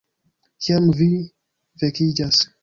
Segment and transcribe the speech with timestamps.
[0.67, 1.09] Kiam vi
[1.85, 2.43] vekiĝas